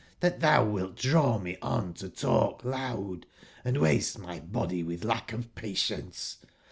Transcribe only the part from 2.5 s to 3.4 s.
loud,